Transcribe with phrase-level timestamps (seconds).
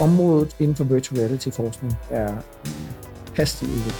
[0.00, 2.42] området inden for virtual reality forskning er
[3.36, 3.94] hastig udvikling.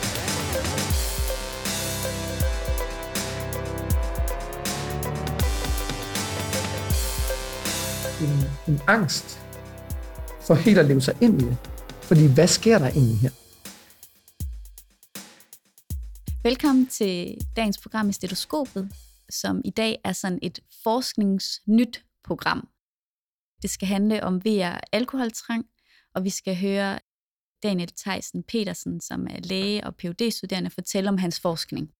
[8.22, 9.40] En, en angst
[10.40, 11.56] for helt at leve sig ind i det.
[12.02, 13.30] Fordi hvad sker der egentlig her?
[16.42, 18.92] Velkommen til dagens program i Stetoskopet,
[19.30, 22.68] som i dag er sådan et forskningsnyt program.
[23.62, 25.66] Det skal handle om VR alkoholtrang,
[26.14, 26.98] og vi skal høre
[27.62, 31.90] Daniel Theisen Petersen, som er læge og phd studerende fortælle om hans forskning.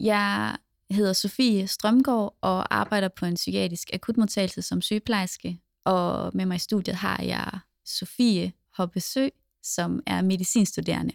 [0.00, 0.56] Jeg
[0.90, 6.58] hedder Sofie Strømgaard og arbejder på en psykiatrisk akutmodtagelse som sygeplejerske, og med mig i
[6.58, 9.28] studiet har jeg Sofie Hoppesø,
[9.62, 11.14] som er medicinstuderende.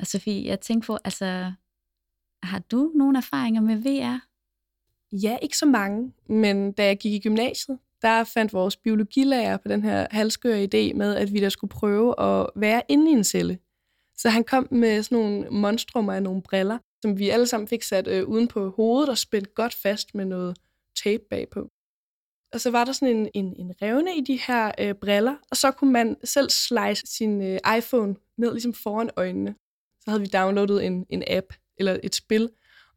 [0.00, 1.52] Og Sofie, jeg tænker på, altså,
[2.42, 4.26] har du nogle erfaringer med VR?
[5.12, 9.68] Ja, ikke så mange, men da jeg gik i gymnasiet, der fandt vores biologilærer på
[9.68, 13.24] den her halskøre idé med, at vi der skulle prøve at være inde i en
[13.24, 13.58] celle.
[14.16, 17.82] Så han kom med sådan nogle monstrummer af nogle briller, som vi alle sammen fik
[17.82, 20.56] sat øh, uden på hovedet og spændt godt fast med noget
[21.04, 21.68] tape bagpå.
[22.52, 25.56] Og så var der sådan en, en, en revne i de her øh, briller, og
[25.56, 29.54] så kunne man selv slice sin øh, iPhone ned ligesom foran øjnene.
[30.00, 31.46] Så havde vi downloadet en, en app
[31.78, 32.50] eller et spil,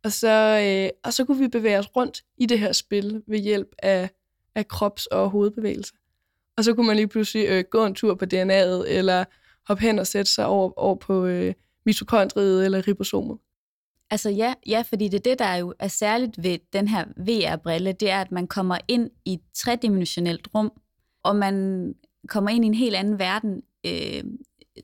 [0.04, 3.40] og så, øh, og så kunne vi bevæge os rundt i det her spil ved
[3.40, 4.10] hjælp af,
[4.58, 5.96] af krops- og hovedbevægelser.
[6.58, 9.26] Og så kunne man lige pludselig øh, gå en tur på DNA'et, eller
[9.68, 11.54] hoppe hen og sætte sig over, over på øh,
[11.86, 13.38] mitokondriet eller ribosomet.
[14.10, 17.06] Altså ja, ja, fordi det er det, der er jo er særligt ved den her
[17.18, 20.72] VR-brille, det er, at man kommer ind i et tredimensionelt rum,
[21.24, 21.96] og man
[22.28, 24.24] kommer ind i en helt anden verden, øh,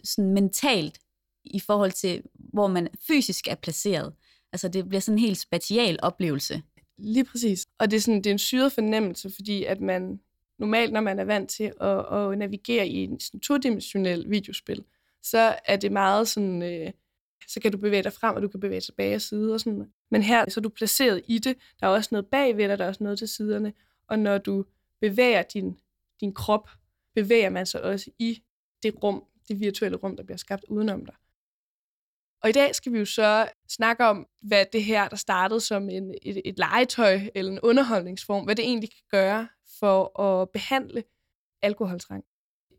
[0.03, 0.99] sådan mentalt,
[1.45, 2.21] i forhold til,
[2.53, 4.13] hvor man fysisk er placeret.
[4.53, 6.61] Altså det bliver sådan en helt spatial oplevelse.
[6.97, 7.67] Lige præcis.
[7.79, 10.19] Og det er, sådan, det er en syret fornemmelse, fordi at man
[10.59, 14.83] normalt, når man er vant til at, at navigere i en sådan todimensionel videospil,
[15.23, 16.91] så er det meget sådan, øh,
[17.47, 19.59] så kan du bevæge dig frem, og du kan bevæge dig tilbage og side og
[19.59, 19.91] sådan.
[20.11, 21.57] Men her så er du placeret i det.
[21.79, 23.73] Der er også noget bagved dig, der er også noget til siderne.
[24.07, 24.65] Og når du
[25.01, 25.79] bevæger din,
[26.21, 26.69] din krop,
[27.15, 28.43] bevæger man sig også i
[28.83, 31.15] det rum, det virtuelle rum, der bliver skabt udenom dig.
[32.43, 35.89] Og i dag skal vi jo så snakke om, hvad det her, der startede som
[35.89, 39.47] en, et, et legetøj eller en underholdningsform, hvad det egentlig kan gøre
[39.79, 41.03] for at behandle
[41.61, 42.23] alkoholtrang.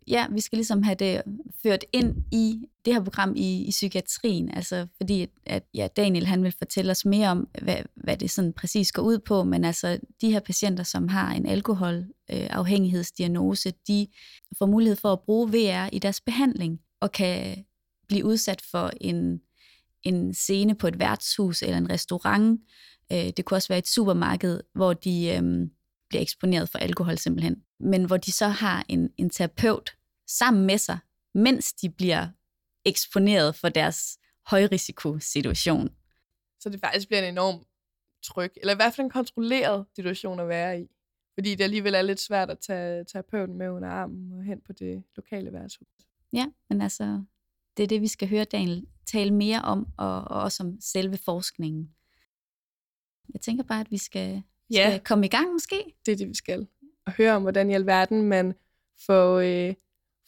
[0.07, 1.23] Ja, vi skal ligesom have det
[1.63, 6.45] ført ind i det her program i, i psykiatrien, altså fordi at, ja, Daniel han
[6.45, 9.99] vil fortælle os mere om, hvad, hvad det sådan præcis går ud på, men altså
[10.21, 14.07] de her patienter, som har en alkoholafhængighedsdiagnose, øh, de
[14.59, 17.65] får mulighed for at bruge VR i deres behandling og kan
[18.09, 19.41] blive udsat for en
[20.05, 22.61] en scene på et værtshus eller en restaurant.
[23.13, 25.69] Øh, det kunne også være et supermarked, hvor de øh,
[26.09, 27.63] bliver eksponeret for alkohol simpelthen.
[27.81, 30.99] Men hvor de så har en, en terapeut sammen med sig,
[31.35, 32.29] mens de bliver
[32.85, 35.89] eksponeret for deres højrisikosituation.
[36.61, 37.65] Så det faktisk bliver en enorm
[38.23, 40.87] tryg, eller i hvert fald en kontrolleret situation at være i.
[41.35, 44.73] Fordi det alligevel er lidt svært at tage terapeuten med under armen og hen på
[44.73, 45.89] det lokale værtshus.
[46.33, 47.25] Ja, men altså,
[47.77, 51.17] det er det, vi skal høre Daniel tale mere om, og, og også om selve
[51.17, 51.95] forskningen.
[53.33, 54.91] Jeg tænker bare, at vi skal, vi ja.
[54.91, 55.77] skal komme i gang måske.
[56.07, 56.67] Det er det, vi skal.
[57.07, 58.55] Og høre om, hvordan i alverden man
[59.07, 59.75] får, øh,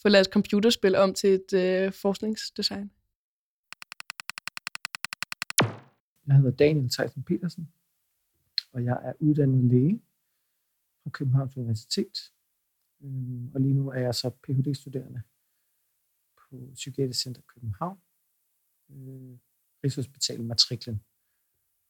[0.02, 2.90] får lavet et computerspil om til et øh, forskningsdesign.
[6.26, 7.72] Jeg hedder Daniel Theisen Petersen,
[8.72, 10.02] og jeg er uddannet læge
[11.02, 12.32] fra Københavns Universitet.
[13.02, 15.20] Øhm, og lige nu er jeg så Ph.D.-studerende
[16.38, 17.98] på Psykiatrisk Center København,
[18.90, 19.38] øh,
[19.84, 21.02] Rigshospital Matriklen.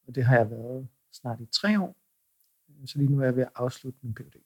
[0.07, 1.97] Og det har jeg været snart i tre år,
[2.69, 4.37] øh, så lige nu er jeg ved at afslutte min Ph.D.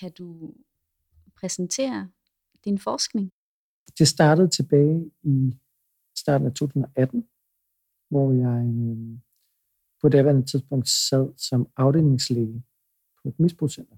[0.00, 0.54] Kan du
[1.36, 2.10] præsentere
[2.64, 3.32] din forskning?
[3.98, 5.58] Det startede tilbage i
[6.14, 7.28] starten af 2018,
[8.08, 9.18] hvor jeg øh,
[10.00, 12.64] på daværende tidspunkt sad som afdelingslæge
[13.22, 13.96] på et misbrugscenter.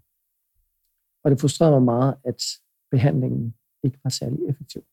[1.22, 2.42] Og det frustrerede mig meget, at
[2.90, 4.84] behandlingen ikke var særlig effektiv.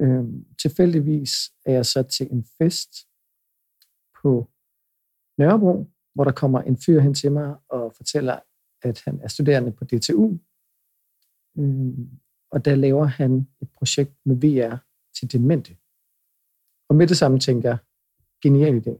[0.00, 1.30] Øhm, tilfældigvis
[1.64, 2.90] er jeg så til en fest
[4.22, 4.50] på
[5.38, 8.40] Nørrebro, hvor der kommer en fyr hen til mig og fortæller,
[8.82, 10.38] at han er studerende på DTU.
[11.58, 14.76] Øhm, og der laver han et projekt med VR
[15.14, 15.76] til demente.
[16.88, 17.78] Og med det samme tænker jeg,
[18.42, 18.94] genial idé.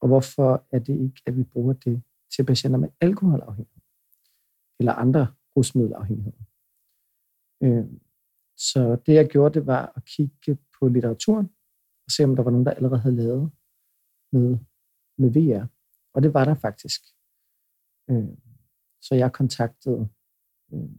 [0.00, 2.02] Og hvorfor er det ikke, at vi bruger det
[2.36, 3.82] til patienter med alkoholafhængighed
[4.80, 6.44] eller andre rusmiddelafhængigheder?
[7.62, 7.86] Øh,
[8.68, 11.46] så det, jeg gjorde, det var at kigge på litteraturen
[12.06, 13.52] og se, om der var nogen, der allerede havde lavet
[14.32, 14.66] noget
[15.18, 15.66] med VR.
[16.14, 17.00] Og det var der faktisk.
[18.10, 18.36] Øh,
[19.02, 20.08] så jeg kontaktede
[20.72, 20.90] øh,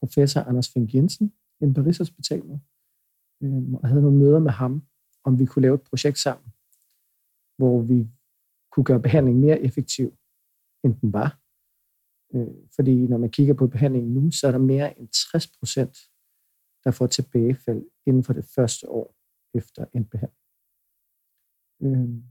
[0.00, 2.60] professor Anders Fink Jensen i Paris Rigshospitalet,
[3.42, 4.86] øh, og havde nogle møder med ham,
[5.24, 6.52] om vi kunne lave et projekt sammen,
[7.56, 8.08] hvor vi
[8.72, 10.18] kunne gøre behandlingen mere effektiv,
[10.84, 11.40] end den var.
[12.34, 15.96] Øh, fordi når man kigger på behandlingen nu, så er der mere end 60 procent,
[16.86, 19.06] der får tilbagefald inden for det første år
[19.58, 20.46] efter en behandling.
[21.84, 22.22] Øhm,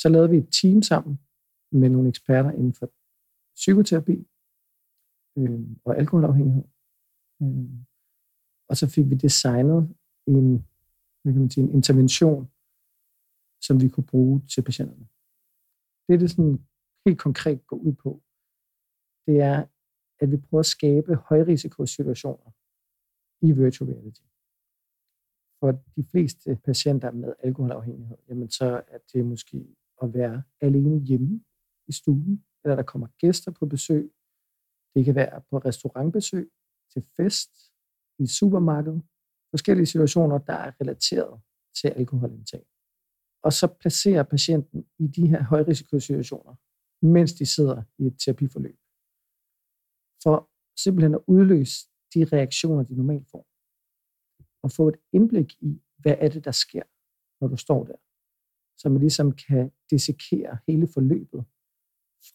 [0.00, 1.14] så lavede vi et team sammen
[1.80, 2.86] med nogle eksperter inden for
[3.60, 4.16] psykoterapi
[5.38, 6.66] øhm, og alkoholafhængighed.
[7.42, 7.86] Øhm,
[8.68, 9.80] og så fik vi designet
[10.26, 10.46] en,
[11.20, 12.42] hvad kan man sige, en intervention,
[13.66, 15.06] som vi kunne bruge til patienterne.
[16.06, 16.58] Det, det sådan
[17.06, 18.10] helt konkret går ud på,
[19.26, 19.58] det er,
[20.22, 22.50] at vi prøver at skabe højrisikosituationer
[23.42, 24.22] i virtual reality.
[25.60, 31.44] For de fleste patienter med alkoholafhængighed, jamen så er det måske at være alene hjemme
[31.88, 34.12] i stuen, eller der kommer gæster på besøg.
[34.94, 36.50] Det kan være på restaurantbesøg,
[36.92, 37.50] til fest,
[38.18, 39.02] i supermarkedet.
[39.50, 41.40] Forskellige situationer, der er relateret
[41.80, 42.64] til alkoholindtag.
[43.42, 46.54] Og så placerer patienten i de her højrisikosituationer,
[47.06, 48.78] mens de sidder i et terapiforløb.
[50.22, 50.50] For
[50.82, 53.46] simpelthen at udløse de reaktioner, de normalt får.
[54.62, 56.82] Og få et indblik i, hvad er det, der sker,
[57.40, 57.96] når du står der.
[58.80, 61.44] Så man ligesom kan dissekere hele forløbet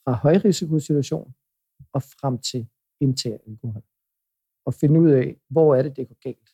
[0.03, 1.35] fra højrisikosituation
[1.93, 2.69] og frem til
[2.99, 3.83] indtager alkohol.
[4.65, 6.49] Og finde ud af, hvor er det, det går galt.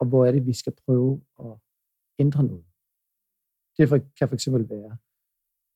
[0.00, 1.52] Og hvor er det, vi skal prøve at
[2.18, 2.66] ændre noget.
[3.76, 3.88] Det
[4.18, 4.96] kan for eksempel være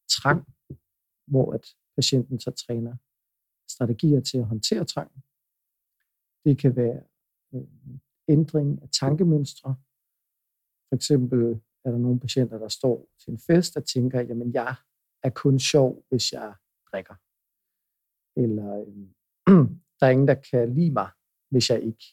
[0.09, 0.43] trang,
[1.27, 1.67] hvor at
[1.97, 2.97] patienten så træner
[3.71, 5.23] strategier til at håndtere trangen.
[6.44, 7.02] Det kan være
[7.55, 7.69] øh,
[8.29, 9.76] ændring af tankemønstre.
[10.88, 14.75] For eksempel er der nogle patienter, der står til en fest og tænker, jamen jeg
[15.23, 16.55] er kun sjov, hvis jeg
[16.90, 17.14] drikker.
[18.43, 19.08] Eller øh,
[20.00, 21.11] der er ingen, der kan lide mig,
[21.50, 22.05] hvis jeg ikke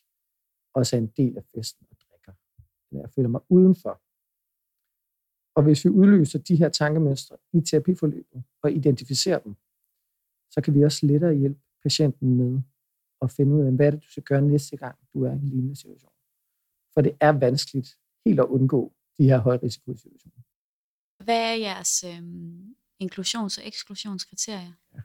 [0.73, 2.33] også er en del af festen og drikker.
[2.91, 4.01] Eller jeg føler mig udenfor.
[5.55, 9.55] Og hvis vi udløser de her tankemønstre i terapiforløbet og identificerer dem,
[10.53, 12.61] så kan vi også lettere hjælpe patienten med
[13.21, 15.33] at finde ud af, hvad er det, du skal gøre næste gang, du er i
[15.33, 16.11] en lignende situation.
[16.93, 20.41] For det er vanskeligt helt at undgå de her højrisikosituationer.
[21.23, 22.21] Hvad er jeres øh,
[22.99, 24.73] inklusions- og eksklusionskriterier?
[24.95, 25.01] Ja.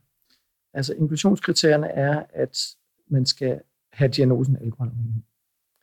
[0.73, 2.77] Altså inklusionskriterierne er, at
[3.07, 3.63] man skal
[3.93, 5.23] have diagnosen alkoholafhængighed.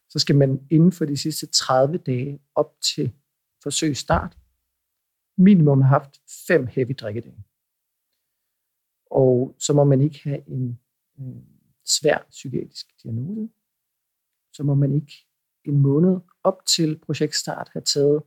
[0.10, 3.14] Så skal man inden for de sidste 30 dage op til
[3.64, 4.38] forsøgsstart
[5.38, 7.44] minimum have haft fem heavy drikkedage.
[9.12, 10.80] Og så må man ikke have en
[11.20, 11.57] øh,
[11.88, 13.50] svær psykiatrisk diagnose.
[14.54, 15.28] Så må man ikke
[15.64, 18.24] en måned op til projektstart have taget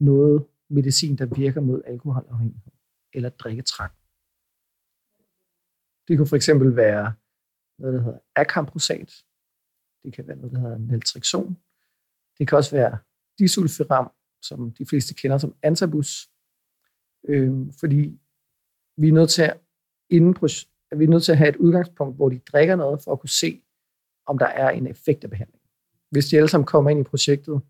[0.00, 2.72] noget medicin, der virker mod alkoholafhængighed
[3.12, 3.92] eller drikketrang.
[6.08, 7.14] Det kunne for eksempel være
[7.78, 9.24] noget, der hedder akamprosat.
[10.02, 11.56] Det kan være noget, der hedder naltrexon.
[12.38, 12.98] Det kan også være
[13.38, 14.12] disulfiram,
[14.42, 16.30] som de fleste kender som antabus.
[17.28, 18.20] Øh, fordi
[18.96, 19.60] vi er nødt til at,
[20.10, 20.34] inden
[20.92, 23.20] at vi er nødt til at have et udgangspunkt, hvor de drikker noget, for at
[23.20, 23.62] kunne se,
[24.26, 25.62] om der er en effekt af behandling.
[26.10, 27.60] Hvis de alle sammen kommer ind i projektet,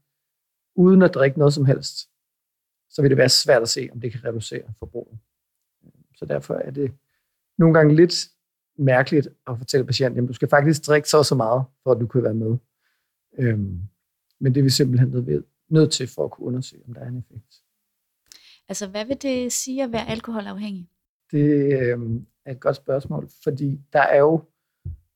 [0.75, 2.09] uden at drikke noget som helst,
[2.91, 5.19] så vil det være svært at se, om det kan reducere forbruget.
[6.17, 6.93] Så derfor er det
[7.59, 8.15] nogle gange lidt
[8.79, 12.01] mærkeligt at fortælle patienten, at du skal faktisk drikke så og så meget, for at
[12.01, 12.57] du kan være med.
[13.39, 13.81] Øhm,
[14.41, 17.09] men det er vi simpelthen nødt, nødt til for at kunne undersøge, om der er
[17.09, 17.63] en effekt.
[18.69, 20.89] Altså, hvad vil det sige at være alkoholafhængig?
[21.31, 24.45] Det øh, er et godt spørgsmål, fordi der er jo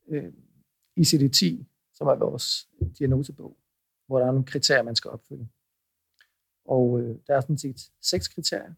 [0.09, 0.33] øh,
[1.01, 1.65] ICD-10,
[1.95, 2.69] som er vores
[2.99, 3.59] diagnosebog,
[4.07, 5.49] hvor der er nogle kriterier, man skal opfylde.
[6.65, 8.75] Og øh, der er sådan set seks kriterier,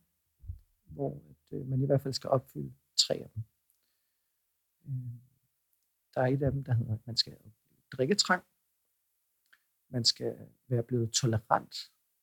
[0.85, 3.43] hvor øh, man i hvert fald skal opfylde tre af dem.
[4.88, 5.21] Øh,
[6.14, 7.52] der er et af dem, der hedder, at man skal have
[7.93, 8.45] drikketrang.
[9.90, 10.37] Man skal
[10.69, 11.75] være blevet tolerant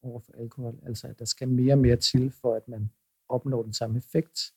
[0.02, 0.80] over for alkohol.
[0.84, 2.92] Altså, at der skal mere og mere til, for at man
[3.30, 4.54] opnår den samme effekt,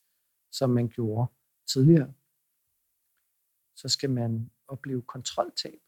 [0.51, 1.27] som man gjorde
[1.69, 2.15] tidligere.
[3.75, 5.81] Så skal man opleve kontroltab.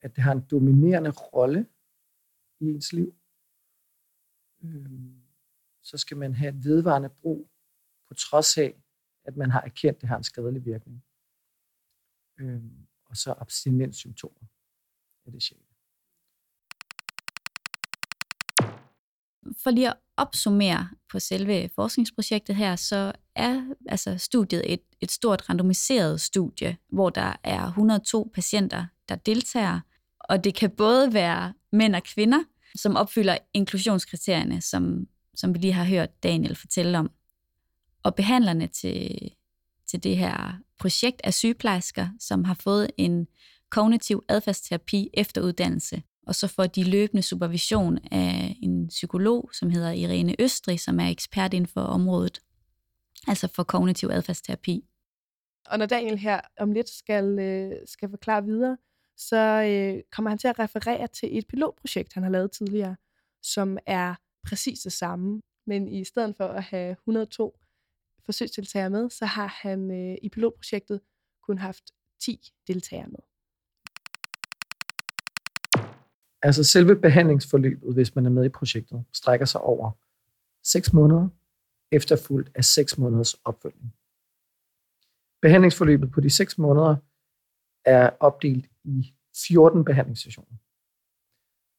[0.00, 1.68] At det har en dominerende rolle
[2.60, 3.14] i ens liv.
[4.62, 5.22] Øhm,
[5.82, 7.50] så skal man have et vedvarende brug,
[8.08, 8.82] på trods af,
[9.24, 11.04] at man har erkendt, at det har en skadelig virkning.
[12.40, 14.46] Øhm, og så abstinenssymptomer
[15.24, 15.71] er det sjældent.
[19.62, 25.48] For lige at opsummere på selve forskningsprojektet her, så er altså studiet et, et stort
[25.48, 29.80] randomiseret studie, hvor der er 102 patienter, der deltager,
[30.20, 32.38] og det kan både være mænd og kvinder,
[32.76, 37.10] som opfylder inklusionskriterierne, som, som vi lige har hørt Daniel fortælle om.
[38.02, 39.30] Og behandlerne til,
[39.86, 43.26] til det her projekt er sygeplejersker, som har fået en
[43.70, 46.02] kognitiv adfærdsterapi efteruddannelse.
[46.26, 51.08] Og så får de løbende supervision af en psykolog, som hedder Irene Østrig, som er
[51.08, 52.42] ekspert inden for området,
[53.28, 54.84] altså for kognitiv adfærdsterapi.
[55.66, 58.76] Og når Daniel her om lidt skal, øh, skal forklare videre,
[59.16, 62.96] så øh, kommer han til at referere til et pilotprojekt, han har lavet tidligere,
[63.42, 64.14] som er
[64.46, 65.42] præcis det samme.
[65.66, 67.58] Men i stedet for at have 102
[68.24, 71.00] forsøgsdeltagere med, så har han øh, i pilotprojektet
[71.42, 71.84] kun haft
[72.20, 73.31] 10 deltagere med.
[76.42, 79.90] Altså selve behandlingsforløbet, hvis man er med i projektet, strækker sig over
[80.64, 81.28] 6 måneder,
[81.92, 83.94] efterfulgt af 6 måneders opfølgning.
[85.42, 86.96] Behandlingsforløbet på de 6 måneder
[87.84, 89.14] er opdelt i
[89.46, 90.56] 14 behandlingssessioner.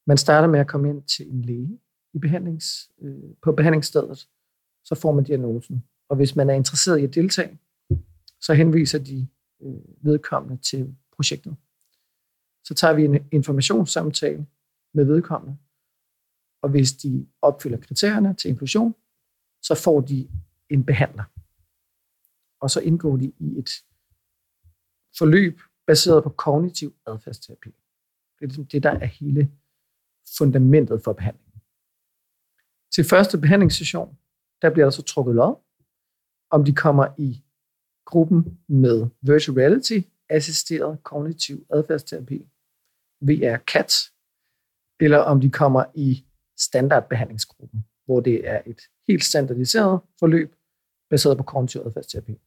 [0.06, 1.80] Man starter med at komme ind til en læge
[2.14, 4.28] i behandlings, øh, på behandlingsstedet,
[4.84, 5.84] så får man diagnosen.
[6.08, 7.58] Og hvis man er interesseret i at deltage,
[8.40, 9.28] så henviser de
[9.62, 11.56] øh, vedkommende til projektet.
[12.64, 14.46] Så tager vi en informationssamtale
[14.94, 15.58] med vedkommende,
[16.62, 18.94] og hvis de opfylder kriterierne til inklusion,
[19.62, 20.28] så får de
[20.68, 21.24] en behandler.
[22.60, 23.70] Og så indgår de i et
[25.18, 27.70] forløb baseret på kognitiv adfærdsterapi.
[28.38, 29.50] Det er ligesom det, der er hele
[30.38, 31.60] fundamentet for behandlingen.
[32.94, 34.18] Til første behandlingssession,
[34.62, 35.56] der bliver der så trukket lod,
[36.50, 37.44] om de kommer i
[38.04, 42.48] gruppen med virtual reality assisteret kognitiv adfærdsterapi,
[43.26, 43.92] VR CAT,
[45.00, 46.24] eller om de kommer i
[46.58, 50.54] standardbehandlingsgruppen, hvor det er et helt standardiseret forløb,
[51.10, 52.38] baseret på kognitiv adfærdsterapi.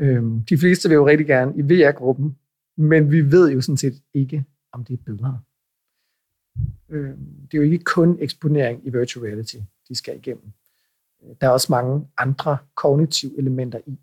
[0.00, 2.38] Øhm, de fleste vil jo rigtig gerne i VR-gruppen,
[2.76, 5.40] men vi ved jo sådan set ikke, om det er bedre.
[6.88, 9.56] Øhm, det er jo ikke kun eksponering i virtual reality,
[9.88, 10.52] de skal igennem.
[11.40, 13.98] Der er også mange andre kognitive elementer i,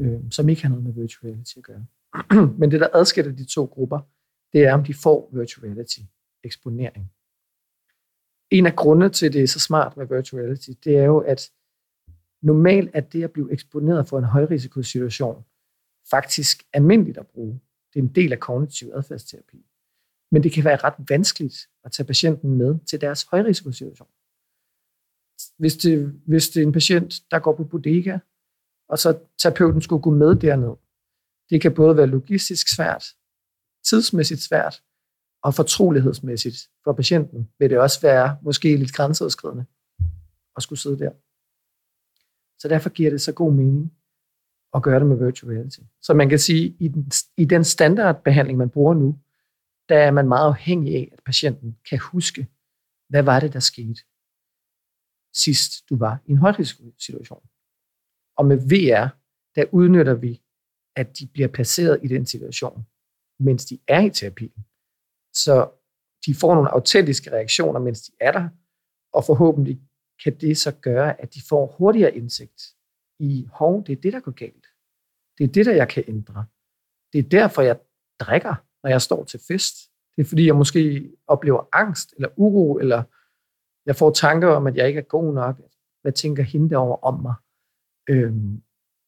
[0.00, 1.86] øhm, som ikke har noget med virtual reality at gøre.
[2.58, 4.00] men det, der adskiller de to grupper,
[4.52, 6.00] det er, om de får virtual reality
[6.44, 7.12] eksponering.
[8.50, 11.18] En af grundene til, at det er så smart med virtual reality, det er jo,
[11.18, 11.50] at
[12.42, 15.44] normalt er det at blive eksponeret for en højrisikosituation
[16.10, 17.60] faktisk almindeligt at bruge.
[17.94, 19.66] Det er en del af kognitiv adfærdsterapi.
[20.30, 24.08] Men det kan være ret vanskeligt at tage patienten med til deres højrisikosituation.
[25.58, 28.18] Hvis det, hvis det er en patient, der går på bodega,
[28.88, 30.76] og så terapeuten skulle gå med derned,
[31.50, 33.04] det kan både være logistisk svært,
[33.84, 34.82] tidsmæssigt svært,
[35.42, 39.64] og fortrolighedsmæssigt for patienten vil det også være måske lidt grænseoverskridende
[40.56, 41.10] at skulle sidde der.
[42.58, 43.92] Så derfor giver det så god mening
[44.74, 45.80] at gøre det med virtual reality.
[46.02, 49.18] Så man kan sige, i den, i den standardbehandling, man bruger nu,
[49.88, 52.46] der er man meget afhængig af, at patienten kan huske,
[53.08, 54.00] hvad var det, der skete
[55.34, 57.42] sidst du var i en højrisikosituation.
[58.36, 59.08] Og med VR,
[59.54, 60.42] der udnytter vi,
[60.96, 62.86] at de bliver placeret i den situation,
[63.42, 64.64] mens de er i terapien.
[65.34, 65.70] Så
[66.26, 68.48] de får nogle autentiske reaktioner, mens de er der,
[69.12, 69.80] og forhåbentlig
[70.24, 72.62] kan det så gøre, at de får hurtigere indsigt
[73.18, 74.66] i, hov, det er det, der går galt.
[75.38, 76.46] Det er det, der jeg kan ændre.
[77.12, 77.80] Det er derfor, jeg
[78.20, 79.74] drikker, når jeg står til fest.
[80.16, 83.02] Det er fordi, jeg måske oplever angst eller uro, eller
[83.86, 85.60] jeg får tanker om, at jeg ikke er god nok.
[86.02, 87.34] Hvad tænker hende derovre om mig?
[88.08, 88.62] Øhm,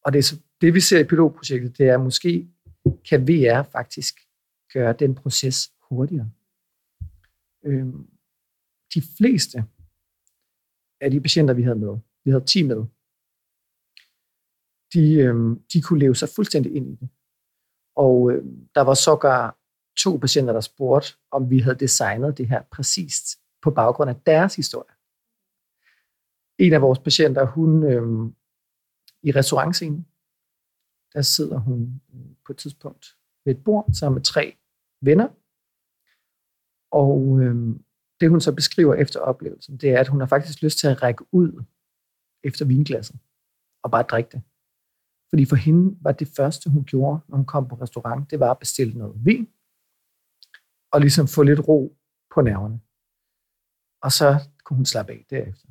[0.04, 2.48] og det, er så, det, vi ser i pilotprojektet, det er, at måske
[3.08, 4.14] kan VR faktisk
[4.74, 6.30] gøre den proces hurtigere.
[7.64, 7.86] Øh,
[8.94, 9.64] de fleste
[11.00, 12.86] af de patienter, vi havde med, vi havde 10 med,
[14.94, 17.08] de, øh, de kunne leve sig fuldstændig ind i det.
[17.96, 19.58] Og øh, der var sågar
[19.96, 24.56] to patienter, der spurgte, om vi havde designet det her præcist på baggrund af deres
[24.56, 24.94] historie.
[26.58, 28.32] En af vores patienter, hun øh,
[29.22, 30.06] i restaurantscenen,
[31.12, 34.56] der sidder hun øh, på et tidspunkt ved et bord sammen med tre
[35.04, 35.28] venner.
[36.90, 37.76] Og øh,
[38.20, 41.02] det hun så beskriver efter oplevelsen, det er, at hun har faktisk lyst til at
[41.02, 41.64] række ud
[42.44, 43.16] efter vinglasset
[43.82, 44.42] og bare drikke det.
[45.30, 48.50] Fordi for hende var det første, hun gjorde, når hun kom på restaurant, det var
[48.50, 49.48] at bestille noget vin,
[50.92, 51.96] og ligesom få lidt ro
[52.34, 52.80] på nerverne.
[54.02, 55.68] Og så kunne hun slappe af derefter.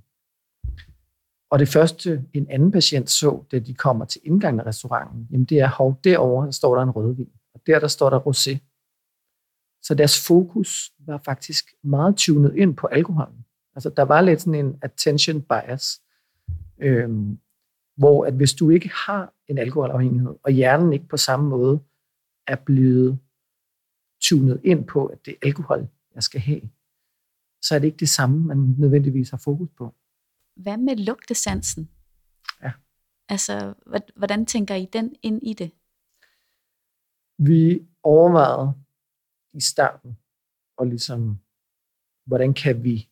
[1.52, 5.46] Og det første, en anden patient så, da de kommer til indgangen af restauranten, jamen
[5.46, 8.73] det er, hov, derovre der står der en rødvin, og der der står der rosé.
[9.84, 13.46] Så deres fokus var faktisk meget tunet ind på alkoholen.
[13.76, 16.02] Altså der var lidt sådan en attention bias,
[16.78, 17.40] øhm,
[17.98, 21.80] hvor at hvis du ikke har en alkoholafhængighed, og hjernen ikke på samme måde
[22.48, 23.20] er blevet
[24.22, 26.62] tunet ind på, at det er alkohol, jeg skal have,
[27.62, 29.96] så er det ikke det samme, man nødvendigvis har fokus på.
[30.56, 31.90] Hvad med lugtesansen?
[32.62, 32.72] Ja.
[33.30, 33.74] Altså,
[34.16, 35.72] hvordan tænker I den ind i det?
[37.38, 38.74] Vi overvejede
[39.54, 40.18] i starten,
[40.78, 41.38] og ligesom,
[42.26, 43.10] hvordan kan vi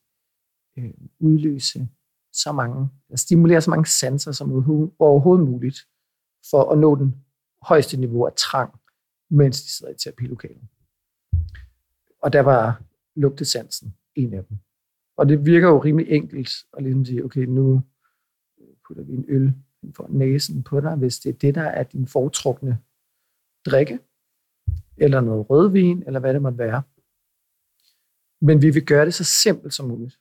[0.78, 1.90] øh, udløse
[2.34, 4.52] så mange, stimulere så mange sanser som
[5.00, 5.88] overhovedet muligt,
[6.50, 7.16] for at nå den
[7.62, 8.80] højeste niveau af trang,
[9.30, 10.68] mens de sidder i terapilokalet.
[12.22, 12.84] Og der var
[13.16, 14.58] lugtesansen en af dem.
[15.18, 17.82] Og det virker jo rimelig enkelt at ligesom sige, okay, nu
[18.88, 19.54] putter vi en øl
[19.96, 22.78] for næsen på dig, hvis det er det, der er din foretrukne
[23.66, 24.00] drikke,
[25.03, 26.84] eller noget rødvin, eller hvad det måtte være.
[28.41, 30.20] Men vi vil gøre det så simpelt som muligt,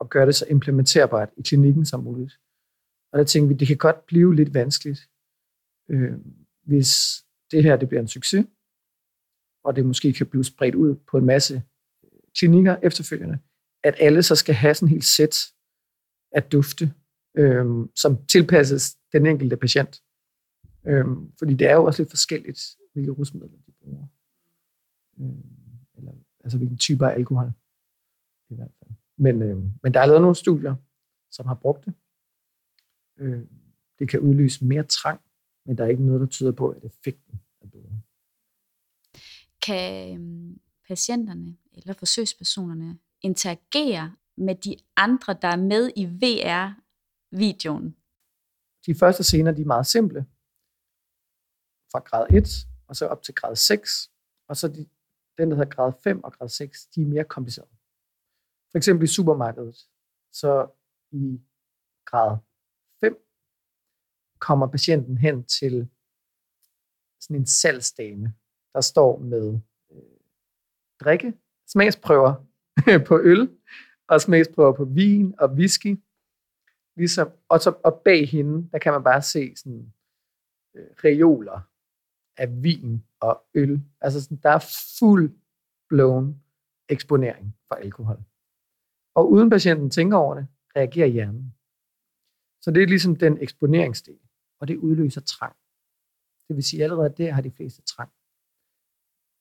[0.00, 2.40] og gøre det så implementerbart i klinikken som muligt.
[3.12, 5.00] Og der tænkte vi, det kan godt blive lidt vanskeligt,
[5.90, 6.18] øh,
[6.62, 6.90] hvis
[7.50, 8.46] det her det bliver en succes,
[9.64, 11.54] og det måske kan blive spredt ud på en masse
[12.04, 13.38] øh, klinikker efterfølgende,
[13.84, 15.36] at alle så skal have sådan en helt sæt
[16.32, 16.94] af dufte,
[17.36, 20.02] øh, som tilpasses den enkelte patient.
[20.86, 21.06] Øh,
[21.38, 22.60] fordi det er jo også lidt forskelligt,
[22.92, 23.48] hvilke rusmidler
[23.88, 24.06] bruger.
[25.20, 25.44] Øh,
[25.94, 26.12] eller,
[26.44, 27.52] altså hvilken type af alkohol.
[28.50, 28.90] I hvert fald.
[29.16, 30.74] Men, øh, men der er lavet nogle studier,
[31.30, 31.94] som har brugt det.
[33.16, 33.46] Øh,
[33.98, 35.20] det kan udløse mere trang,
[35.66, 38.00] men der er ikke noget, der tyder på, at effekten er bedre.
[39.62, 47.96] Kan øhm, patienterne eller forsøgspersonerne interagere med de andre, der er med i VR-videoen?
[48.86, 50.26] De første scener de er meget simple.
[51.92, 54.10] Fra grad 1 og så op til grad 6.
[54.48, 54.88] Og så de,
[55.38, 57.70] den, der hedder grad 5 og grad 6, de er mere komplicerede.
[58.70, 59.76] For eksempel i supermarkedet.
[60.32, 60.70] Så
[61.12, 61.40] i
[62.04, 62.38] grad
[63.00, 63.16] 5
[64.38, 65.88] kommer patienten hen til
[67.20, 68.34] sådan en salgsdame,
[68.74, 70.20] der står med øh,
[71.00, 71.34] drikke,
[71.66, 72.34] smagsprøver
[73.08, 73.58] på øl,
[74.08, 76.00] og smagsprøver på vin og whisky.
[76.96, 79.92] Ligesom, og, så, og bag hende, der kan man bare se sådan
[80.74, 81.67] øh, reoler
[82.38, 83.82] af vin og øl.
[84.00, 84.64] Altså sådan, der er
[84.98, 85.38] fuld
[85.88, 86.42] blown
[86.88, 88.22] eksponering for alkohol.
[89.14, 90.46] Og uden patienten tænker over det,
[90.76, 91.54] reagerer hjernen.
[92.62, 94.18] Så det er ligesom den eksponeringsdel,
[94.60, 95.56] og det udløser trang.
[96.48, 98.10] Det vil sige, at allerede der har de fleste trang.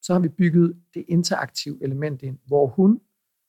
[0.01, 3.01] Så har vi bygget det interaktive element ind, hvor hun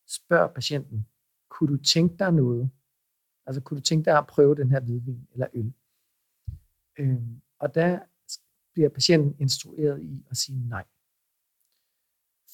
[0.06, 1.06] spørger patienten,
[1.50, 2.70] kunne du tænke dig noget?
[3.46, 5.72] Altså, kunne du tænke dig at prøve den her hvidvin eller øl?
[6.98, 7.98] Øhm, og der
[8.78, 10.84] bliver patienten instrueret i at sige nej.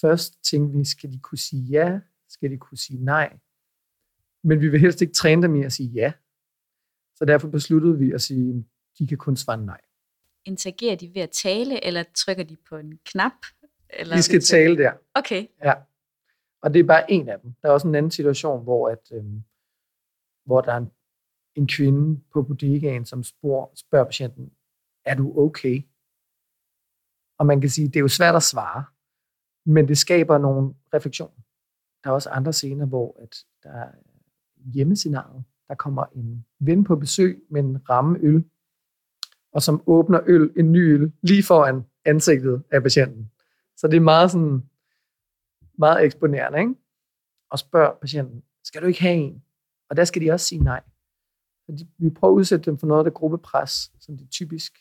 [0.00, 2.00] Først tænker vi, skal de kunne sige ja?
[2.28, 3.38] Skal de kunne sige nej?
[4.42, 6.12] Men vi vil helst ikke træne dem i at sige ja.
[7.14, 8.64] Så derfor besluttede vi at sige, at
[8.98, 9.80] de kan kun svare nej.
[10.44, 13.46] Interagerer de ved at tale, eller trykker de på en knap?
[13.90, 14.92] Eller de skal tale der.
[15.14, 15.46] Okay.
[15.64, 15.74] Ja.
[16.62, 17.54] Og det er bare en af dem.
[17.62, 19.42] Der er også en anden situation, hvor, at, øhm,
[20.44, 20.90] hvor der er en,
[21.54, 24.52] en kvinde på bodegaen, som spor, spørger patienten,
[25.04, 25.82] er du okay?
[27.38, 28.84] Og man kan sige, det er jo svært at svare,
[29.66, 31.42] men det skaber nogle refleksioner.
[32.04, 33.90] Der er også andre scener, hvor at der er
[34.74, 35.44] hjemmescenariet.
[35.68, 38.44] Der kommer en ven på besøg med en ramme øl,
[39.52, 43.30] og som åbner øl, en ny øl, lige foran ansigtet af patienten.
[43.76, 44.62] Så det er meget sådan,
[45.78, 46.74] meget eksponerende, ikke?
[47.50, 49.42] Og spørger patienten, skal du ikke have en?
[49.90, 50.82] Og der skal de også sige nej.
[51.66, 54.78] Så vi prøver at udsætte dem for noget af det gruppepres, som det typisk,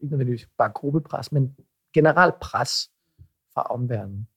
[0.00, 1.56] ikke nødvendigvis bare gruppepres, men
[1.98, 2.72] generelt pres
[3.54, 4.28] fra omverdenen.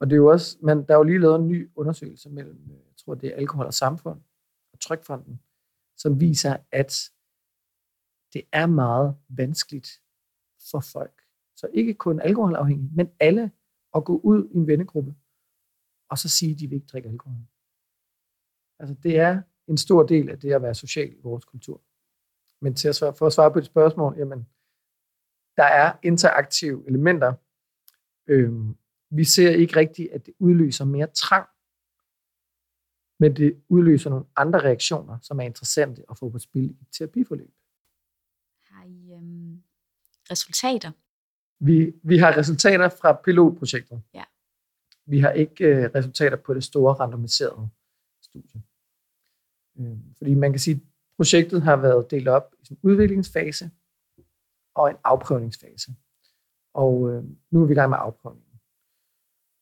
[0.00, 2.70] Og det er jo også, men der er jo lige lavet en ny undersøgelse mellem,
[2.70, 4.20] øh, jeg tror det er Alkohol og Samfund
[4.72, 5.40] og Trykfonden,
[5.96, 7.10] som viser, at
[8.32, 9.88] det er meget vanskeligt
[10.70, 11.22] for folk.
[11.56, 13.50] Så ikke kun alkoholafhængige, men alle
[13.94, 15.14] at gå ud i en vennegruppe
[16.08, 17.38] og så sige, at de vil ikke drikke alkohol.
[18.78, 21.80] Altså det er en stor del af det at være social i vores kultur.
[22.60, 24.48] Men til at svare, for at svare på dit spørgsmål, jamen,
[25.56, 27.34] der er interaktive elementer.
[28.26, 28.76] Øhm,
[29.10, 31.48] vi ser ikke rigtigt, at det udløser mere trang,
[33.18, 36.88] men det udløser nogle andre reaktioner, som er interessante at få på spil i et
[36.92, 37.54] terapiforløb.
[38.70, 39.62] Har I øhm,
[40.30, 40.90] resultater?
[41.58, 44.02] Vi, vi har resultater fra pilotprojektet.
[44.14, 44.24] Ja.
[45.06, 47.68] Vi har ikke øh, resultater på det store randomiserede
[48.22, 48.62] studie.
[49.78, 50.82] Øh, fordi man kan sige, at
[51.16, 53.70] projektet har været delt op i en udviklingsfase
[54.76, 55.94] og en afprøvningsfase.
[56.74, 58.60] Og øh, nu er vi i gang med afprøvningen.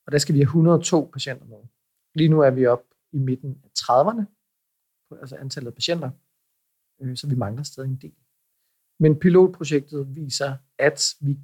[0.06, 1.62] Og der skal vi have 102 patienter med.
[2.14, 4.24] Lige nu er vi oppe i midten af 30'erne,
[5.20, 6.10] altså antallet af patienter,
[7.00, 8.14] øh, så vi mangler stadig en del.
[9.00, 11.38] Men pilotprojektet viser, at vi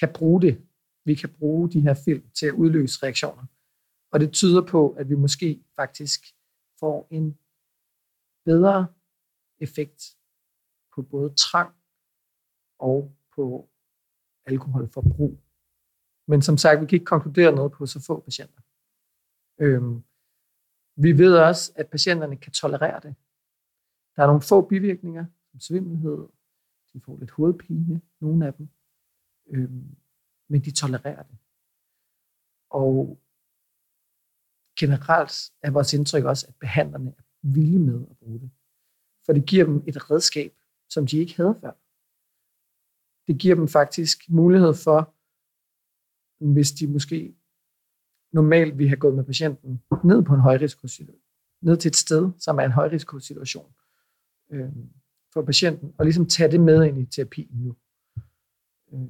[0.00, 0.66] kan bruge det.
[1.04, 3.44] Vi kan bruge de her film til at udløse reaktioner.
[4.12, 6.20] Og det tyder på, at vi måske faktisk
[6.80, 7.38] får en
[8.44, 8.86] bedre
[9.58, 10.16] effekt
[10.94, 11.75] på både trang
[12.78, 13.68] og på
[14.46, 15.40] alkoholforbrug.
[16.26, 18.60] Men som sagt, vi kan ikke konkludere noget på så få patienter.
[19.58, 20.02] Øhm,
[20.96, 23.14] vi ved også, at patienterne kan tolerere det.
[24.16, 26.28] Der er nogle få bivirkninger, som svimmelhed,
[26.92, 28.68] de får lidt hovedpine, nogle af dem,
[29.46, 29.96] øhm,
[30.48, 31.36] men de tolererer det.
[32.70, 33.18] Og
[34.78, 38.50] generelt er vores indtryk også, at behandlerne er villige med at bruge det.
[39.26, 40.54] For det giver dem et redskab,
[40.88, 41.72] som de ikke havde før.
[43.26, 45.14] Det giver dem faktisk mulighed for,
[46.52, 47.34] hvis de måske
[48.32, 51.22] normalt vi har gået med patienten ned på en højrisikosituation,
[51.62, 53.72] ned til et sted, som er en højrisikosituation
[54.50, 54.72] øh,
[55.32, 57.76] for patienten, og ligesom tage det med ind i terapien nu.
[58.92, 59.08] Øh,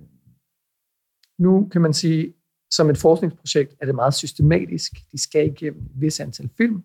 [1.38, 2.34] nu kan man sige,
[2.70, 4.92] som et forskningsprojekt er det meget systematisk.
[5.12, 6.82] De skal igennem et vis antal film.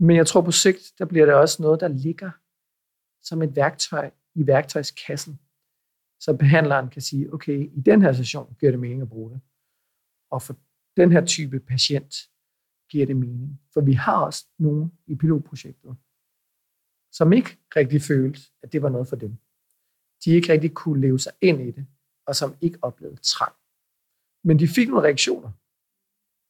[0.00, 2.30] Men jeg tror på sigt, der bliver det også noget, der ligger
[3.22, 5.38] som et værktøj i værktøjskassen.
[6.20, 9.40] Så behandleren kan sige, okay, i den her session giver det mening at bruge det.
[10.30, 10.56] Og for
[10.96, 12.14] den her type patient
[12.90, 13.60] giver det mening.
[13.74, 15.96] For vi har også nogen i pilotprojektet,
[17.12, 19.36] som ikke rigtig følte, at det var noget for dem.
[20.24, 21.86] De ikke rigtig kunne leve sig ind i det,
[22.26, 23.54] og som ikke oplevede trang.
[24.44, 25.52] Men de fik nogle reaktioner.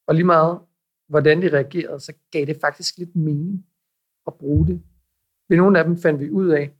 [0.07, 0.61] Og lige meget,
[1.09, 3.67] hvordan de reagerede, så gav det faktisk lidt mening
[4.27, 4.83] at bruge det.
[5.49, 6.75] Ved nogle af dem fandt vi ud af,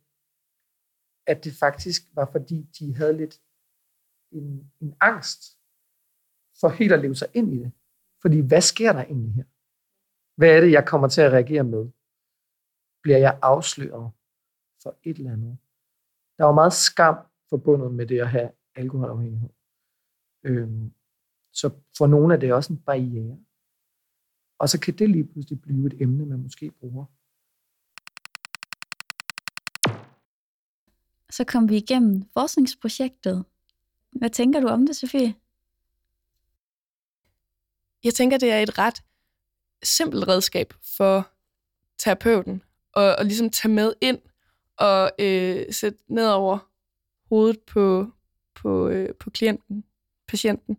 [1.29, 3.43] at det faktisk var, fordi de havde lidt
[4.33, 5.43] en, en angst
[6.61, 7.73] for helt at leve sig ind i det.
[8.23, 9.45] Fordi hvad sker der egentlig her?
[10.39, 11.91] Hvad er det, jeg kommer til at reagere med?
[13.03, 14.13] Bliver jeg afsløret
[14.83, 15.59] for et eller andet?
[16.39, 17.17] Der var meget skam
[17.51, 19.51] forbundet med det at have alkoholafhængighed.
[20.45, 20.95] Øhm,
[21.53, 21.67] så
[21.99, 23.39] for nogle er det også en barriere.
[24.59, 27.05] Og så kan det lige pludselig blive et emne, man måske bruger.
[31.31, 33.45] Så kom vi igennem forskningsprojektet.
[34.13, 35.35] Hvad tænker du om det, Sofie?
[38.05, 39.03] Jeg tænker, det er et ret
[39.83, 41.31] simpelt redskab for
[41.99, 42.63] terapeuten
[42.97, 44.19] at, at ligesom tage med ind
[44.77, 46.59] og øh, sætte ned over
[47.29, 48.07] hovedet på,
[48.55, 49.85] på, øh, på klienten,
[50.29, 50.77] patienten.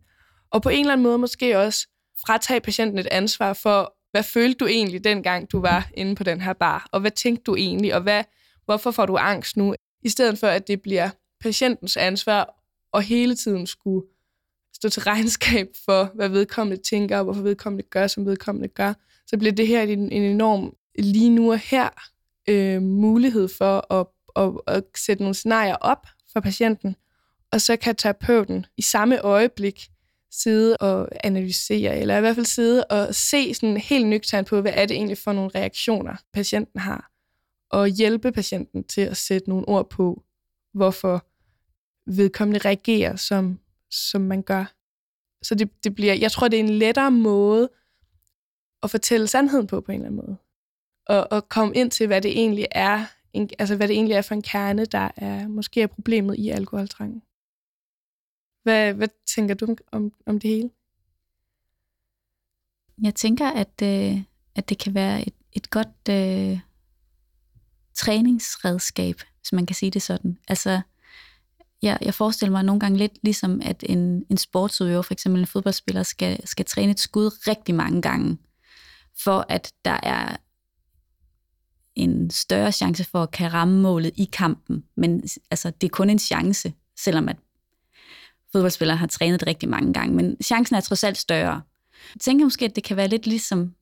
[0.52, 1.88] Og på en eller anden måde måske også
[2.26, 6.42] fratage patienten et ansvar for, hvad følte du egentlig dengang, du var inde på den
[6.42, 6.90] her bar?
[6.92, 7.96] Og hvad tænkte du egentlig?
[7.96, 8.24] Og hvad,
[8.66, 9.76] hvorfor får du angst nu?
[10.04, 11.10] I stedet for, at det bliver
[11.42, 14.08] patientens ansvar og hele tiden skulle
[14.76, 18.94] stå til regnskab for, hvad vedkommende tænker, og hvorfor vedkommende gør, som vedkommende gør,
[19.28, 21.90] så bliver det her en, en enorm lige nu og her
[22.50, 26.96] øh, mulighed for at, at, at sætte nogle scenarier op for patienten,
[27.52, 29.90] og så kan terapeuten i samme øjeblik
[30.32, 34.72] sidde og analysere, eller i hvert fald sidde og se sådan helt nøgternt på, hvad
[34.76, 37.12] er det egentlig for nogle reaktioner, patienten har,
[37.70, 40.24] og hjælpe patienten til at sætte nogle ord på,
[40.74, 41.26] hvorfor
[42.12, 43.60] vedkommende reagerer, som,
[43.92, 44.74] som man gør.
[45.42, 47.70] Så det, det bliver, jeg tror, det er en lettere måde
[48.84, 50.38] at fortælle sandheden på, på en eller anden måde.
[51.06, 54.22] Og, og komme ind til, hvad det egentlig er, en, altså hvad det egentlig er
[54.22, 57.24] for en kerne, der er måske er problemet i alkoholtrangen.
[58.64, 60.70] Hvad, hvad tænker du om, om det hele?
[63.04, 64.22] Jeg tænker, at, øh,
[64.56, 66.60] at det kan være et, et godt øh,
[68.00, 70.38] træningsredskab, hvis man kan sige det sådan.
[70.48, 70.82] Altså,
[71.82, 75.48] jeg, jeg forestiller mig nogle gange lidt ligesom, at en, en sportsudøver, for eksempel en
[75.48, 78.38] fodboldspiller, skal, skal træne et skud rigtig mange gange,
[79.24, 80.36] for at der er
[81.96, 84.84] en større chance for at kan ramme målet i kampen.
[84.98, 87.38] Men altså, det er kun en chance, selvom at
[88.52, 91.62] fodboldspillere har trænet det rigtig mange gange, men chancen er trods alt større.
[92.16, 93.74] Jeg tænker måske, at det kan være lidt ligesom,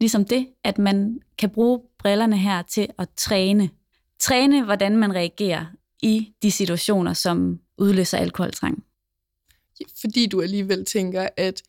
[0.00, 3.70] ligesom det, at man kan bruge brillerne her til at træne.
[4.18, 5.66] Træne, hvordan man reagerer
[6.02, 8.84] i de situationer, som udløser alkoholtrang.
[10.00, 11.62] Fordi du alligevel tænker, at,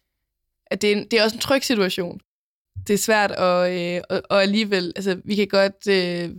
[0.66, 2.20] at det, er en, det er også en tryg situation.
[2.88, 6.36] Det er svært at, øh, og, og alligevel, altså vi kan godt, øh,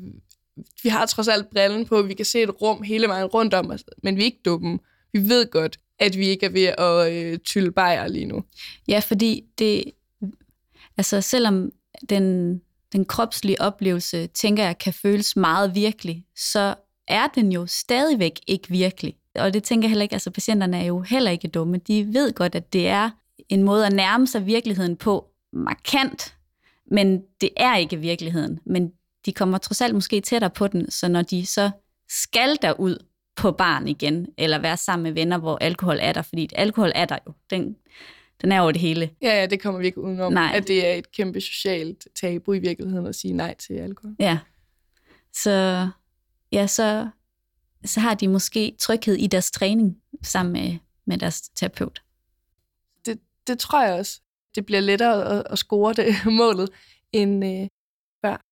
[0.82, 3.70] vi har trods alt brillen på, vi kan se et rum hele vejen rundt om
[3.70, 4.78] os, men vi er ikke dumme.
[5.12, 8.44] Vi ved godt, at vi ikke er ved at øh, tylle bajer lige nu.
[8.88, 9.84] Ja, fordi det,
[10.96, 11.72] altså selvom
[12.08, 12.58] den,
[12.92, 16.74] den kropslige oplevelse, tænker jeg, kan føles meget virkelig, så
[17.08, 19.14] er den jo stadigvæk ikke virkelig.
[19.34, 21.76] Og det tænker jeg heller ikke, altså patienterne er jo heller ikke dumme.
[21.76, 23.10] De ved godt, at det er
[23.48, 26.34] en måde at nærme sig virkeligheden på markant,
[26.90, 28.58] men det er ikke virkeligheden.
[28.66, 28.92] Men
[29.26, 31.70] de kommer trods alt måske tættere på den, så når de så
[32.08, 33.04] skal derud
[33.36, 37.04] på barn igen, eller være sammen med venner, hvor alkohol er der, fordi alkohol er
[37.04, 37.32] der jo.
[37.50, 37.76] Den,
[38.42, 39.10] den er over det hele.
[39.22, 40.52] Ja, ja, det kommer vi ikke udenom, nej.
[40.54, 44.16] at det er et kæmpe socialt tabu i virkeligheden at sige nej til alkohol.
[44.20, 44.38] Ja.
[45.32, 45.88] Så,
[46.52, 47.08] ja, så
[47.84, 52.02] så har de måske tryghed i deres træning sammen med, med deres terapeut.
[53.06, 54.20] Det, det tror jeg også.
[54.54, 56.70] Det bliver lettere at, at score det målet
[57.12, 57.68] end øh,
[58.24, 58.44] før.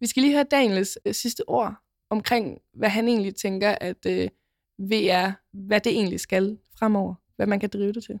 [0.00, 1.74] Vi skal lige høre Daniels øh, sidste ord
[2.10, 4.28] omkring, hvad han egentlig tænker, at øh,
[4.78, 8.20] VR, hvad det egentlig skal fremover, hvad man kan drive det til.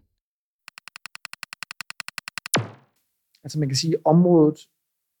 [3.46, 4.58] Altså man kan sige, at området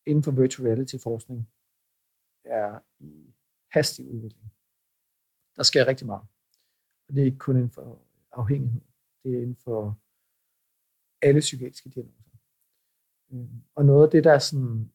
[0.06, 1.50] inden for virtual reality forskning
[2.44, 3.34] er i
[3.70, 4.52] hastig udvikling.
[5.56, 6.26] Der sker rigtig meget.
[7.08, 8.80] Og det er ikke kun inden for afhængighed.
[9.22, 9.98] Det er inden for
[11.22, 12.36] alle psykiatriske diagnoser.
[13.32, 14.92] Øhm, og noget af det, der er sådan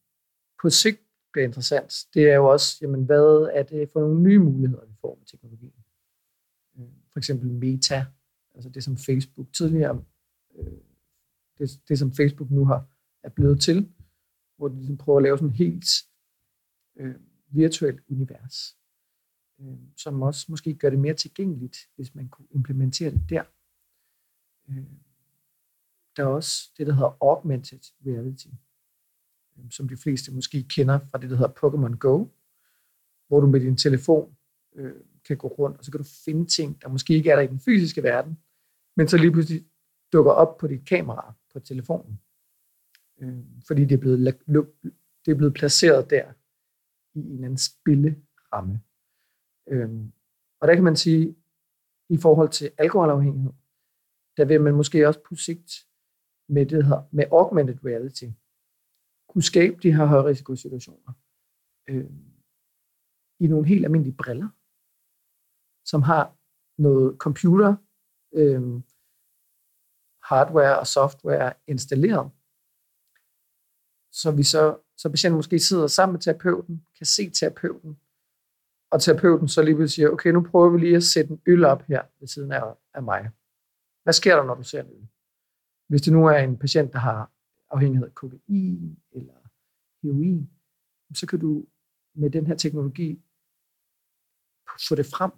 [0.62, 4.40] på sigt bliver interessant, det er jo også, jamen, hvad er det for nogle nye
[4.40, 5.84] muligheder, vi får med teknologien.
[6.78, 8.06] Øhm, for eksempel Meta,
[8.56, 10.06] altså det som Facebook tidligere,
[10.56, 10.82] øh,
[11.58, 12.88] det, det som Facebook nu har
[13.24, 13.92] er blevet til,
[14.58, 15.90] hvor de ligesom prøver at lave sådan et helt
[16.96, 17.16] øh,
[17.48, 18.78] virtuelt univers,
[19.60, 23.44] øh, som også måske gør det mere tilgængeligt, hvis man kunne implementere det der.
[24.70, 24.84] Øh,
[26.18, 28.48] der er også det, der hedder augmented reality,
[29.58, 32.26] øh, som de fleste måske kender fra det, der hedder Pokémon Go,
[33.28, 34.36] hvor du med din telefon
[34.76, 34.94] øh,
[35.26, 37.48] kan gå rundt, og så kan du finde ting, der måske ikke er der i
[37.48, 38.40] den fysiske verden,
[38.96, 39.66] men så lige pludselig
[40.14, 42.20] dukker op på dit kamera på telefonen.
[43.22, 44.20] Øh, fordi det er, blevet,
[45.26, 46.34] det er blevet placeret der
[47.16, 48.82] i en eller anden spilleramme.
[49.72, 49.90] Øh,
[50.60, 51.36] og der kan man sige,
[52.10, 53.54] i forhold til alkoholafhængighed,
[54.38, 55.72] der vil man måske også på sigt
[56.50, 58.26] med det her, med augmented reality,
[59.30, 61.14] kunne skabe de her højrisikosituationer
[61.90, 62.12] øh,
[63.40, 64.50] i nogle helt almindelige briller,
[65.86, 66.24] som har
[66.82, 67.76] noget computer,
[68.34, 68.62] øh,
[70.30, 72.32] hardware og software installeret,
[74.12, 78.00] så vi så, så patienten måske sidder sammen med terapeuten, kan se terapeuten,
[78.92, 81.66] og terapeuten så lige vil sige, okay, nu prøver vi lige at sætte en øl
[81.66, 83.32] op her ved siden af, af mig.
[84.04, 85.08] Hvad sker der, når du ser en øl?
[85.88, 87.32] Hvis det nu er en patient, der har
[87.70, 89.34] afhængighed af kokain eller
[90.04, 90.50] heroin,
[91.16, 91.66] så kan du
[92.16, 93.22] med den her teknologi
[94.88, 95.32] få det frem.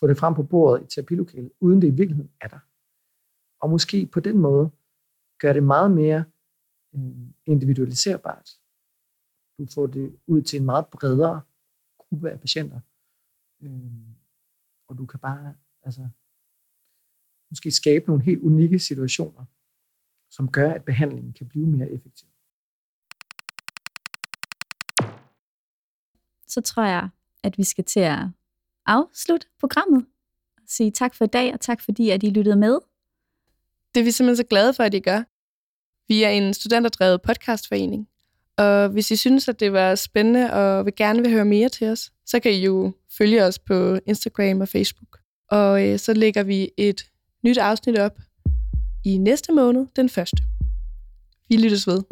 [0.00, 2.58] Få det frem på bordet i terapilokalet, uden det i virkeligheden er der.
[3.60, 4.70] Og måske på den måde
[5.38, 6.24] gør det meget mere
[7.46, 8.50] individualiserbart.
[9.58, 11.42] Du får det ud til en meget bredere
[11.98, 12.80] gruppe af patienter.
[13.60, 13.92] Øh,
[14.88, 16.08] og du kan bare altså,
[17.50, 19.44] måske skabe nogle helt unikke situationer,
[20.30, 22.28] som gør, at behandlingen kan blive mere effektiv.
[26.46, 27.08] Så tror jeg,
[27.42, 28.18] at vi skal til at
[28.86, 30.06] afslutte programmet.
[30.66, 32.78] Sige tak for i dag, og tak fordi, at I lyttede med.
[33.94, 35.22] Det er vi simpelthen så glade for, at I gør.
[36.08, 38.08] Vi er en studenterdrevet podcastforening,
[38.58, 41.88] og hvis I synes, at det var spændende og vil gerne vil høre mere til
[41.88, 45.18] os, så kan I jo følge os på Instagram og Facebook.
[45.50, 47.04] Og øh, så lægger vi et
[47.44, 48.18] nyt afsnit op
[49.04, 50.42] i næste måned, den første.
[51.48, 52.02] Vi lyttes ved.